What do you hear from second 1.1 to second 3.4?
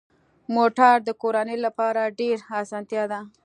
کورنۍ لپاره ډېره اسانتیا ده.